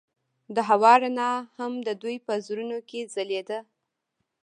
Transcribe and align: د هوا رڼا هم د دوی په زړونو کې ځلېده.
د 0.55 0.57
هوا 0.69 0.93
رڼا 1.03 1.31
هم 1.57 1.73
د 1.87 1.89
دوی 2.01 2.15
په 2.25 2.33
زړونو 2.47 2.77
کې 2.89 2.99
ځلېده. 3.13 3.59